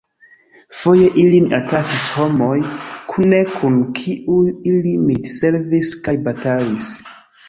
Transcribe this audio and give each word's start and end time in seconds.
Foje 0.77 1.09
ilin 1.23 1.49
atakis 1.57 2.05
homoj, 2.19 2.55
kune 3.11 3.41
kun 3.57 3.75
kiuj 3.99 4.47
ili 4.71 4.95
militservis 5.11 5.93
kaj 6.09 6.17
batalis. 6.29 6.89